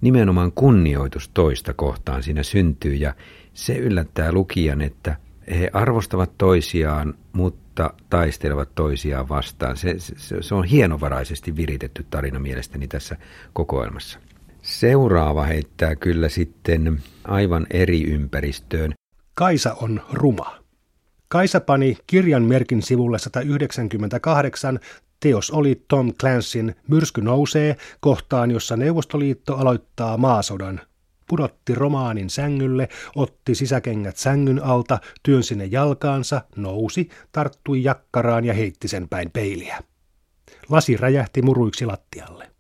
[0.05, 3.15] nimenomaan kunnioitus toista kohtaan siinä syntyy ja
[3.55, 5.17] se yllättää lukijan, että
[5.51, 9.77] he arvostavat toisiaan, mutta taistelevat toisiaan vastaan.
[9.77, 13.17] Se, se, se on hienovaraisesti viritetty tarina mielestäni tässä
[13.53, 14.19] kokoelmassa.
[14.63, 18.93] Seuraava heittää kyllä sitten aivan eri ympäristöön.
[19.35, 20.64] Kaisa on ruma.
[21.35, 24.81] Kaisa pani kirjan merkin sivulle 198
[25.21, 30.81] Teos oli Tom Clancyn Myrsky nousee kohtaan, jossa Neuvostoliitto aloittaa maasodan.
[31.29, 38.89] Pudotti romaanin sängylle, otti sisäkengät sängyn alta, työnsi ne jalkaansa, nousi, tarttui jakkaraan ja heitti
[38.89, 39.83] sen päin peiliä.
[40.69, 42.51] Lasi räjähti muruiksi lattialle.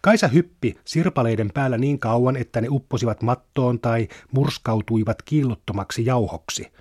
[0.00, 6.72] Kaisa hyppi sirpaleiden päällä niin kauan, että ne upposivat mattoon tai murskautuivat kiillottomaksi jauhoksi.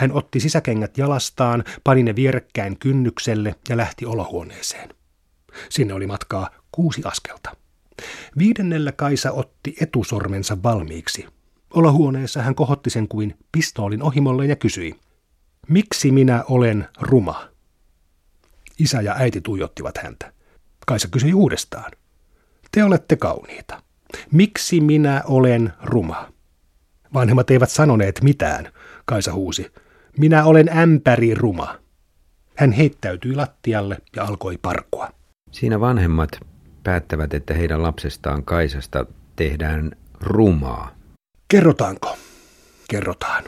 [0.00, 4.88] Hän otti sisäkengät jalastaan, pani ne vierekkäin kynnykselle ja lähti olohuoneeseen.
[5.68, 7.56] Sinne oli matkaa kuusi askelta.
[8.38, 11.26] Viidennellä Kaisa otti etusormensa valmiiksi.
[11.74, 14.94] Olohuoneessa hän kohotti sen kuin pistoolin ohimolle ja kysyi,
[15.68, 17.48] miksi minä olen ruma?
[18.78, 20.32] Isä ja äiti tuijottivat häntä.
[20.86, 21.92] Kaisa kysyi uudestaan.
[22.72, 23.82] Te olette kauniita.
[24.32, 26.32] Miksi minä olen ruma?
[27.14, 28.72] Vanhemmat eivät sanoneet mitään,
[29.04, 29.72] Kaisa huusi.
[30.20, 31.78] Minä olen ämpäri ruma.
[32.56, 35.08] Hän heittäytyi lattialle ja alkoi parkua.
[35.50, 36.30] Siinä vanhemmat
[36.82, 39.06] päättävät, että heidän lapsestaan Kaisasta
[39.36, 40.94] tehdään rumaa.
[41.48, 42.18] Kerrotaanko?
[42.90, 43.44] Kerrotaan.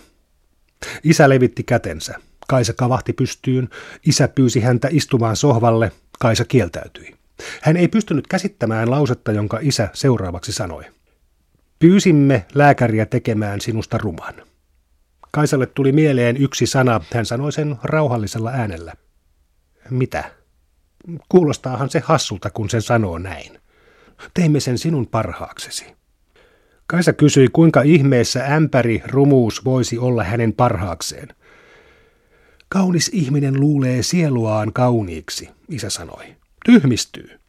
[1.04, 2.14] Isä levitti kätensä.
[2.48, 3.68] Kaisa kavahti pystyyn.
[4.06, 5.92] Isä pyysi häntä istumaan sohvalle.
[6.18, 7.14] Kaisa kieltäytyi.
[7.62, 10.84] Hän ei pystynyt käsittämään lausetta, jonka isä seuraavaksi sanoi.
[11.78, 14.51] Pyysimme lääkäriä tekemään sinusta ruman.
[15.34, 18.92] Kaisalle tuli mieleen yksi sana, hän sanoi sen rauhallisella äänellä.
[19.90, 20.24] Mitä?
[21.28, 23.58] Kuulostaahan se hassulta, kun sen sanoo näin.
[24.34, 25.86] Teimme sen sinun parhaaksesi.
[26.86, 31.28] Kaisa kysyi, kuinka ihmeessä ämpäri rumuus voisi olla hänen parhaakseen.
[32.68, 36.24] Kaunis ihminen luulee sieluaan kauniiksi, isä sanoi.
[36.64, 37.40] Tyhmistyy.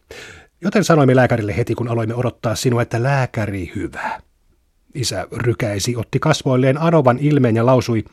[0.62, 4.22] Joten sanoimme lääkärille heti, kun aloimme odottaa sinua, että lääkäri hyvä.
[4.96, 8.04] Isä rykäisi, otti kasvoilleen anovan ilmeen ja lausui,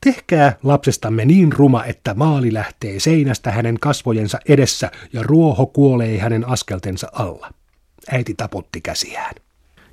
[0.00, 6.48] Tehkää lapsestamme niin ruma, että maali lähtee seinästä hänen kasvojensa edessä ja ruoho kuolee hänen
[6.48, 7.50] askeltensa alla.
[8.12, 9.34] Äiti tapotti käsiään.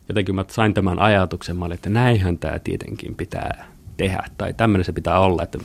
[0.10, 3.66] Jotenkin mä sain tämän ajatuksen, mä olin, että näinhän tämä tietenkin pitää
[3.98, 5.58] tehdä, tai tämmöinen se pitää olla, että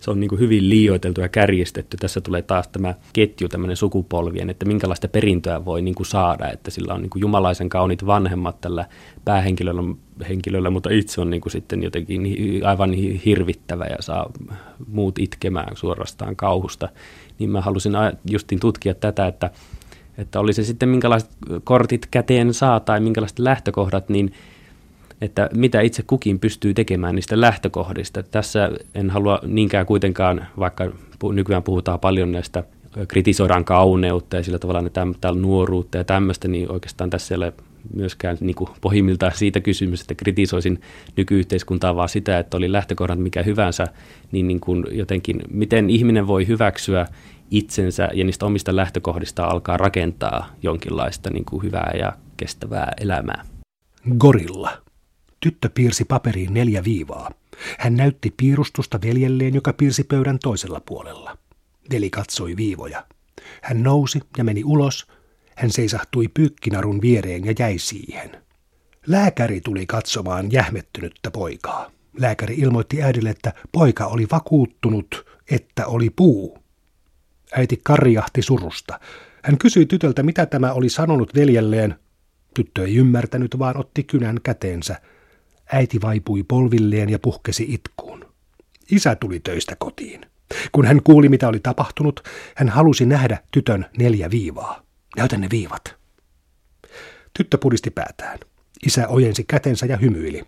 [0.00, 1.96] se on niin kuin hyvin liioiteltu ja kärjistetty.
[1.96, 6.70] Tässä tulee taas tämä ketju, tämmöinen sukupolvien, että minkälaista perintöä voi niin kuin saada, että
[6.70, 8.86] sillä on niin kuin jumalaisen kaunit vanhemmat tällä
[9.24, 9.82] päähenkilöllä,
[10.28, 12.22] henkilöllä, mutta itse on niin kuin sitten jotenkin
[12.64, 12.92] aivan
[13.24, 14.30] hirvittävä ja saa
[14.88, 16.88] muut itkemään suorastaan kauhusta.
[17.38, 17.92] Niin mä halusin
[18.30, 19.50] justin tutkia tätä, että
[20.18, 21.30] että oli se sitten minkälaiset
[21.64, 24.32] kortit käteen saa tai minkälaiset lähtökohdat, niin
[25.20, 28.22] että mitä itse kukin pystyy tekemään niistä lähtökohdista.
[28.22, 30.90] Tässä en halua niinkään kuitenkaan, vaikka
[31.32, 32.64] nykyään puhutaan paljon näistä,
[33.08, 37.52] kritisoidaan kauneutta ja sillä tavalla että täällä nuoruutta ja tämmöistä, niin oikeastaan tässä ei ole
[37.94, 40.80] myöskään niin kuin pohjimmiltaan siitä kysymys, että kritisoisin
[41.16, 43.86] nykyyhteiskuntaa, vaan sitä, että oli lähtökohdat mikä hyvänsä,
[44.32, 47.06] niin, niin kuin jotenkin, miten ihminen voi hyväksyä
[47.50, 53.44] itsensä ja niistä omista lähtökohdista alkaa rakentaa jonkinlaista niin kuin hyvää ja kestävää elämää.
[54.18, 54.89] Gorilla.
[55.40, 57.30] Tyttö piirsi paperiin neljä viivaa.
[57.78, 61.38] Hän näytti piirustusta veljelleen, joka piirsi pöydän toisella puolella.
[61.92, 63.06] Veli katsoi viivoja.
[63.62, 65.06] Hän nousi ja meni ulos.
[65.56, 68.42] Hän seisahtui pyykkinarun viereen ja jäi siihen.
[69.06, 71.90] Lääkäri tuli katsomaan jähmettynyttä poikaa.
[72.18, 76.58] Lääkäri ilmoitti äidille, että poika oli vakuuttunut, että oli puu.
[77.52, 79.00] Äiti karjahti surusta.
[79.42, 81.94] Hän kysyi tytöltä, mitä tämä oli sanonut veljelleen.
[82.54, 85.00] Tyttö ei ymmärtänyt, vaan otti kynän käteensä–
[85.72, 88.24] Äiti vaipui polvilleen ja puhkesi itkuun.
[88.90, 90.20] Isä tuli töistä kotiin.
[90.72, 92.20] Kun hän kuuli, mitä oli tapahtunut,
[92.56, 94.82] hän halusi nähdä tytön neljä viivaa.
[95.16, 95.96] Näytä ne viivat.
[97.38, 98.38] Tyttö pudisti päätään.
[98.86, 100.42] Isä ojensi kätensä ja hymyili.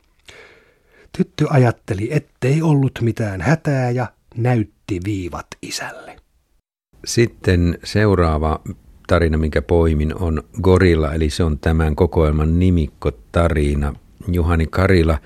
[1.16, 4.06] Tyttö ajatteli, ettei ollut mitään hätää ja
[4.36, 6.16] näytti viivat isälle.
[7.04, 8.60] Sitten seuraava
[9.06, 13.94] tarina, minkä poimin, on Gorilla, eli se on tämän kokoelman nimikkotarina.
[14.28, 15.18] Juhani Karila.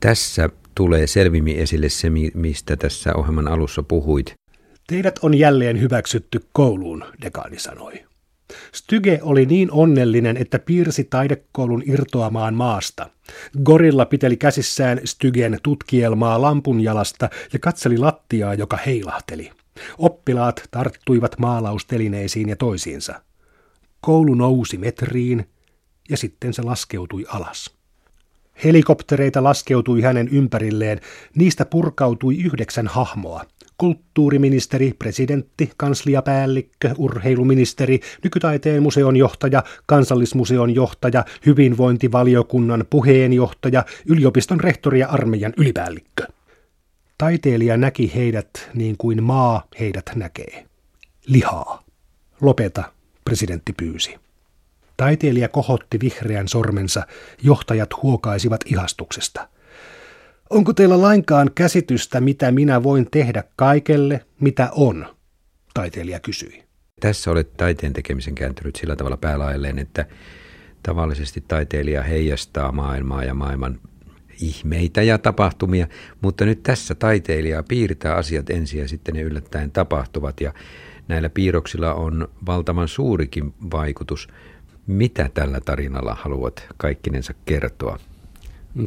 [0.00, 4.34] Tässä tulee selvimmin esille se, mistä tässä ohjelman alussa puhuit.
[4.86, 7.92] Teidät on jälleen hyväksytty kouluun, dekaani sanoi.
[8.74, 13.10] Styge oli niin onnellinen, että piirsi taidekoulun irtoamaan maasta.
[13.64, 19.50] Gorilla piteli käsissään Stygen tutkielmaa lampunjalasta ja katseli lattiaa, joka heilahteli.
[19.98, 23.22] Oppilaat tarttuivat maalaustelineisiin ja toisiinsa.
[24.00, 25.46] Koulu nousi metriin
[26.10, 27.81] ja sitten se laskeutui alas.
[28.64, 31.00] Helikoptereita laskeutui hänen ympärilleen,
[31.36, 33.44] niistä purkautui yhdeksän hahmoa.
[33.78, 45.52] Kulttuuriministeri, presidentti, kansliapäällikkö, urheiluministeri, nykytaiteen museon johtaja, kansallismuseon johtaja, hyvinvointivaliokunnan puheenjohtaja, yliopiston rehtori ja armeijan
[45.56, 46.26] ylipäällikkö.
[47.18, 50.66] Taiteilija näki heidät niin kuin maa heidät näkee.
[51.26, 51.82] Lihaa.
[52.40, 52.84] Lopeta,
[53.24, 54.21] presidentti pyysi.
[54.96, 57.06] Taiteilija kohotti vihreän sormensa,
[57.42, 59.48] johtajat huokaisivat ihastuksesta.
[60.50, 65.06] Onko teillä lainkaan käsitystä, mitä minä voin tehdä kaikelle, mitä on?
[65.74, 66.62] Taiteilija kysyi.
[67.00, 70.06] Tässä olet taiteen tekemisen kääntynyt sillä tavalla päälailleen, että
[70.82, 73.80] tavallisesti taiteilija heijastaa maailmaa ja maailman
[74.40, 75.86] ihmeitä ja tapahtumia,
[76.20, 80.52] mutta nyt tässä taiteilija piirtää asiat ensin ja sitten ne yllättäen tapahtuvat ja
[81.08, 84.28] näillä piirroksilla on valtavan suurikin vaikutus.
[84.86, 87.98] Mitä tällä tarinalla haluat kaikkinensa kertoa?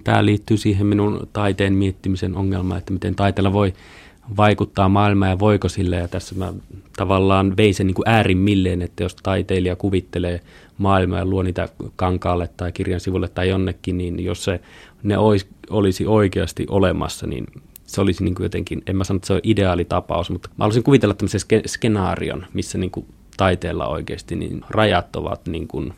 [0.04, 3.74] Tämä liittyy siihen minun taiteen miettimisen ongelmaan, että miten taiteella voi
[4.38, 5.96] vaikuttaa maailmaan ja voiko sille.
[5.96, 6.54] Ja tässä mä
[6.98, 10.42] tavallaan vein sen niin kuin äärimmilleen, että jos taiteilija kuvittelee
[10.78, 14.60] maailmaa ja luo niitä kankaalle tai kirjan sivulle tai jonnekin, niin jos se,
[15.04, 15.18] ne
[15.70, 17.46] olisi oikeasti olemassa, niin
[17.86, 20.56] se olisi niin kuin jotenkin, en mä sano, että se on ideaali tapaus, mutta mä
[20.58, 23.06] haluaisin kuvitella tämmöisen ske- skenaarion, missä niin kuin
[23.38, 25.94] taiteella oikeasti niin rajat ovat, niin kuin,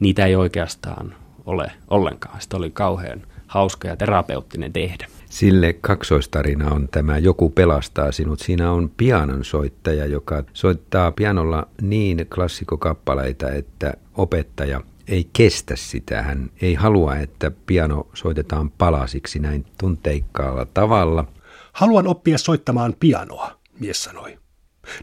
[0.00, 1.14] niitä ei oikeastaan
[1.46, 2.40] ole ollenkaan.
[2.40, 5.06] Sitä oli kauhean hauska ja terapeuttinen tehdä.
[5.30, 8.40] Sille kaksoistarina on tämä Joku pelastaa sinut.
[8.40, 16.22] Siinä on pianon soittaja, joka soittaa pianolla niin klassikokappaleita, että opettaja ei kestä sitä.
[16.22, 21.24] Hän ei halua, että piano soitetaan palasiksi näin tunteikkaalla tavalla.
[21.72, 24.39] Haluan oppia soittamaan pianoa, mies sanoi.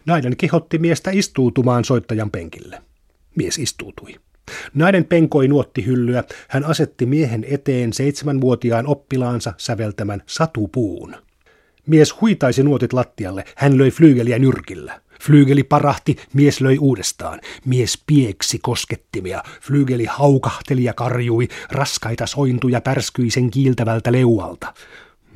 [0.05, 2.81] Nainen kehotti miestä istuutumaan soittajan penkille.
[3.35, 4.15] Mies istuutui.
[4.73, 6.23] Nainen penkoi nuottihyllyä.
[6.47, 11.15] Hän asetti miehen eteen seitsemänvuotiaan oppilaansa säveltämän satupuun.
[11.87, 13.45] Mies huitaisi nuotit lattialle.
[13.55, 15.01] Hän löi flyygeliä nyrkillä.
[15.21, 17.39] Flyygeli parahti, mies löi uudestaan.
[17.65, 19.43] Mies pieksi koskettimia.
[19.61, 21.47] Flyygeli haukahteli ja karjui.
[21.71, 24.73] Raskaita sointuja pärskyi sen kiiltävältä leualta.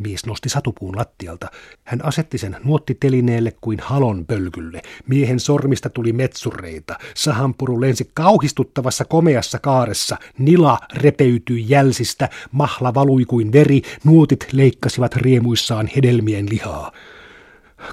[0.02, 1.48] Mies nosti satupuun lattialta.
[1.84, 4.82] Hän asetti sen nuottitelineelle kuin halon pölkylle.
[5.08, 6.98] Miehen sormista tuli metsureita.
[7.16, 10.18] Sahanpuru lensi kauhistuttavassa komeassa kaaressa.
[10.38, 12.30] Nila repeytyi jälsistä.
[12.52, 13.82] Mahla valui kuin veri.
[14.04, 16.92] Nuotit leikkasivat riemuissaan hedelmien lihaa.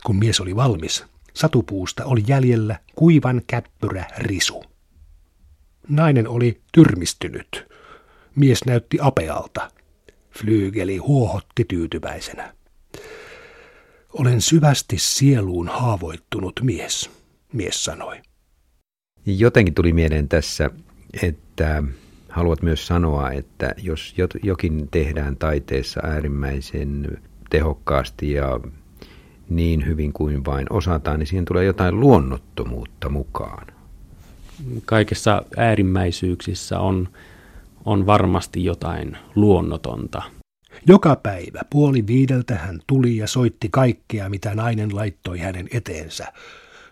[0.06, 4.64] Kun mies oli valmis, satupuusta oli jäljellä kuivan käppyrä risu.
[5.88, 7.68] Nainen oli tyrmistynyt.
[8.34, 9.70] Mies näytti apealta.
[10.40, 12.54] Flygeli huohotti tyytyväisenä.
[14.12, 17.10] Olen syvästi sieluun haavoittunut mies,
[17.52, 18.16] mies sanoi.
[19.26, 20.70] Jotenkin tuli mieleen tässä,
[21.22, 21.82] että
[22.28, 27.18] haluat myös sanoa, että jos jokin tehdään taiteessa äärimmäisen
[27.50, 28.60] tehokkaasti ja
[29.48, 33.66] niin hyvin kuin vain osataan, niin siihen tulee jotain luonnottomuutta mukaan.
[34.84, 37.08] Kaikessa äärimmäisyyksissä on
[37.84, 40.22] on varmasti jotain luonnotonta.
[40.86, 46.26] Joka päivä puoli viideltä hän tuli ja soitti kaikkea, mitä nainen laittoi hänen eteensä.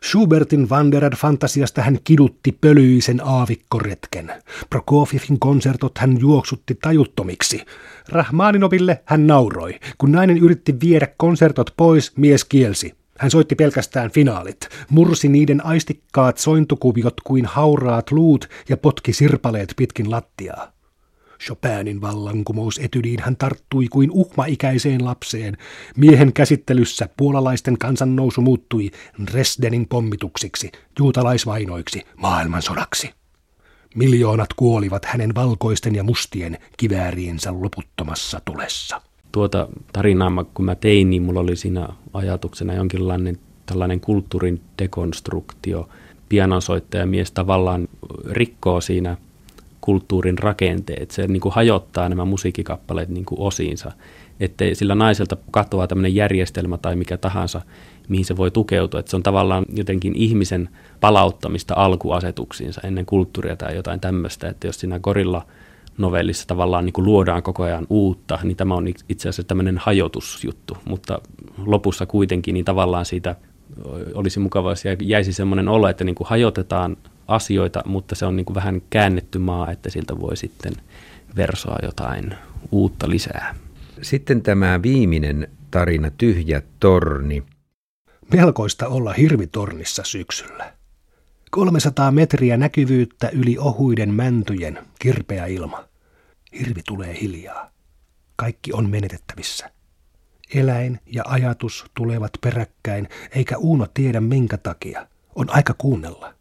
[0.05, 4.33] Schubertin Wanderer-fantasiasta hän kidutti pölyisen aavikkoretken.
[4.71, 7.65] Prokofievin konsertot hän juoksutti tajuttomiksi.
[8.09, 9.75] Rahmaninoville hän nauroi.
[9.99, 12.95] Kun nainen yritti viedä konsertot pois, mies kielsi.
[13.19, 20.11] Hän soitti pelkästään finaalit, mursi niiden aistikkaat sointukuviot kuin hauraat luut ja potki sirpaleet pitkin
[20.11, 20.76] lattiaa.
[21.41, 25.57] Chopinin vallankumousetydiin hän tarttui kuin uhmaikäiseen lapseen.
[25.97, 28.91] Miehen käsittelyssä puolalaisten kansannousu muuttui
[29.27, 33.11] Dresdenin pommituksiksi, juutalaisvainoiksi, maailmansodaksi.
[33.95, 39.03] Miljoonat kuolivat hänen valkoisten ja mustien kivääriinsä loputtomassa tulessa.
[39.33, 45.89] Tuota tarinaa, kun mä tein, niin mulla oli siinä ajatuksena jonkinlainen tällainen kulttuurin dekonstruktio.
[46.29, 47.89] Pianonsoittaja mies tavallaan
[48.31, 49.17] rikkoo siinä
[49.87, 51.11] kulttuurin rakenteet.
[51.11, 53.93] Se niin kuin hajottaa nämä musiikkikappaleet niin kuin osiinsa,
[54.41, 57.61] ettei sillä naiselta katoa tämmöinen järjestelmä tai mikä tahansa,
[58.09, 59.01] mihin se voi tukeutua.
[59.01, 60.69] Että se on tavallaan jotenkin ihmisen
[61.01, 65.47] palauttamista alkuasetuksiinsa ennen kulttuuria tai jotain tämmöistä, että jos siinä korilla
[65.99, 70.77] novellissa tavallaan niin kuin luodaan koko ajan uutta, niin tämä on itse asiassa tämmöinen hajotusjuttu,
[70.85, 71.19] mutta
[71.67, 73.37] lopussa kuitenkin niin tavallaan siitä
[74.15, 76.97] olisi mukavaa, jos jäisi semmoinen olo, että niin kuin hajotetaan
[77.29, 80.73] asioita, mutta se on niin kuin vähän käännetty maa, että siltä voi sitten
[81.37, 82.35] versoa jotain
[82.71, 83.55] uutta lisää.
[84.03, 87.43] Sitten tämä viimeinen tarina, Tyhjä torni.
[88.33, 90.73] Melkoista olla hirvitornissa syksyllä.
[91.51, 95.85] 300 metriä näkyvyyttä yli ohuiden mäntyjen, kirpeä ilma.
[96.59, 97.71] Hirvi tulee hiljaa.
[98.37, 99.71] Kaikki on menetettävissä.
[100.55, 105.07] Eläin ja ajatus tulevat peräkkäin, eikä Uuno tiedä minkä takia.
[105.35, 106.36] On aika kuunnella.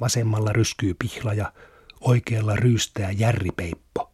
[0.00, 1.52] Vasemmalla ryskyy pihlaja,
[2.00, 4.12] oikealla ryystää järripeippo.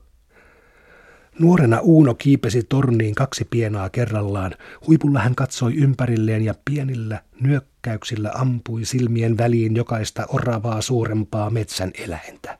[1.38, 4.54] Nuorena Uuno kiipesi torniin kaksi pienaa kerrallaan.
[4.86, 12.58] Huipulla hän katsoi ympärilleen ja pienillä nyökkäyksillä ampui silmien väliin jokaista oravaa suurempaa metsän eläintä.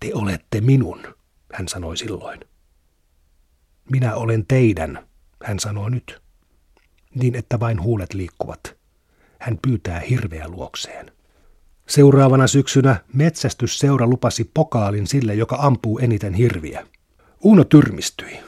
[0.00, 1.00] Te olette minun,
[1.52, 2.40] hän sanoi silloin.
[3.90, 5.06] Minä olen teidän,
[5.44, 6.22] hän sanoo nyt.
[7.14, 8.76] Niin, että vain huulet liikkuvat.
[9.40, 11.13] Hän pyytää hirveä luokseen.
[11.88, 16.86] Seuraavana syksynä metsästysseura lupasi pokaalin sille, joka ampuu eniten hirviä.
[17.42, 18.40] Uno tyrmistyi.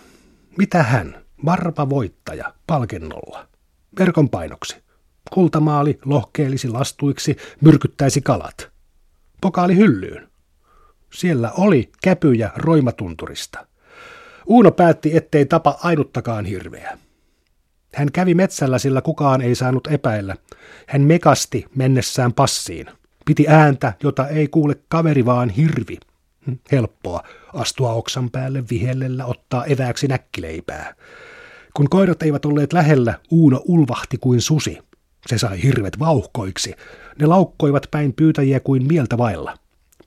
[0.59, 3.49] Mitä hän, varpa voittaja, palkinnolla?
[3.99, 4.77] Verkon painoksi.
[5.33, 8.71] Kultamaali lohkeelisi lastuiksi, myrkyttäisi kalat.
[9.41, 10.29] Pokaali hyllyyn.
[11.13, 13.67] Siellä oli käpyjä roimatunturista.
[14.47, 16.99] Uuno päätti, ettei tapa ainuttakaan hirveä.
[17.95, 20.37] Hän kävi metsällä, sillä kukaan ei saanut epäillä.
[20.87, 22.87] Hän mekasti mennessään passiin.
[23.27, 25.99] Piti ääntä, jota ei kuule kaveri, vaan hirvi.
[26.47, 27.23] Hm, helppoa
[27.55, 30.95] astua oksan päälle vihellellä, ottaa evääksi näkkileipää.
[31.75, 34.79] Kun koirat eivät olleet lähellä, Uuno ulvahti kuin susi.
[35.27, 36.75] Se sai hirvet vauhkoiksi.
[37.21, 39.55] Ne laukkoivat päin pyytäjiä kuin mieltä vailla.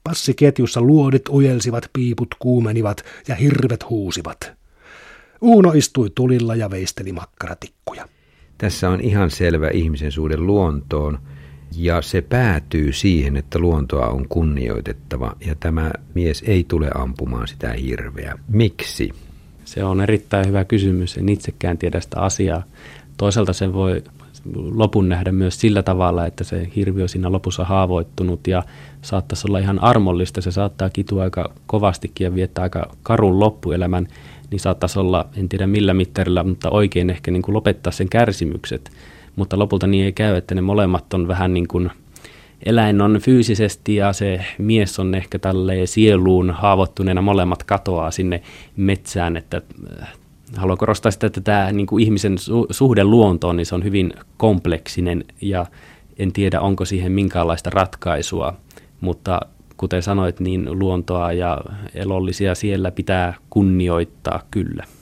[0.04, 4.52] Passiketjussa luodit ujelsivat, piiput kuumenivat ja hirvet huusivat.
[5.40, 8.08] Uuno istui tulilla ja veisteli makkaratikkuja.
[8.58, 11.18] Tässä on ihan selvä ihmisen suhde luontoon–
[11.76, 17.72] ja se päätyy siihen, että luontoa on kunnioitettava ja tämä mies ei tule ampumaan sitä
[17.72, 18.38] hirveä.
[18.48, 19.10] Miksi?
[19.64, 21.16] Se on erittäin hyvä kysymys.
[21.18, 22.62] En itsekään tiedä sitä asiaa.
[23.16, 24.02] Toisaalta sen voi
[24.54, 28.62] lopun nähdä myös sillä tavalla, että se hirvi on siinä lopussa haavoittunut ja
[29.02, 30.40] saattaisi olla ihan armollista.
[30.40, 34.08] Se saattaa kitua aika kovastikin ja viettää aika karun loppuelämän,
[34.50, 38.90] niin saattaisi olla, en tiedä millä mittarilla, mutta oikein ehkä niin kuin lopettaa sen kärsimykset
[39.40, 41.90] mutta lopulta niin ei käy, että ne molemmat on vähän niin kuin
[42.66, 48.42] eläin on fyysisesti ja se mies on ehkä tälleen sieluun haavoittuneena, molemmat katoaa sinne
[48.76, 49.62] metsään, että
[50.00, 50.08] äh,
[50.56, 54.12] haluan korostaa sitä, että tämä niin kuin ihmisen su- suhde luontoon, niin se on hyvin
[54.36, 55.66] kompleksinen ja
[56.18, 58.56] en tiedä, onko siihen minkäänlaista ratkaisua,
[59.00, 59.40] mutta
[59.76, 61.58] kuten sanoit, niin luontoa ja
[61.94, 64.84] elollisia siellä pitää kunnioittaa kyllä.